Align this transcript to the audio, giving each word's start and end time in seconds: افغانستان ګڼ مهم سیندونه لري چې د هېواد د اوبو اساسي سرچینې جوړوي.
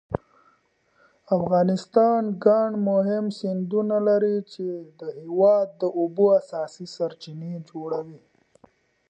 افغانستان 1.37 2.21
ګڼ 2.45 2.69
مهم 2.89 3.25
سیندونه 3.39 3.97
لري 4.07 4.37
چې 4.53 4.67
د 4.99 5.01
هېواد 5.19 5.67
د 5.81 5.83
اوبو 5.99 6.25
اساسي 6.39 6.85
سرچینې 6.95 7.53
جوړوي. 7.69 8.19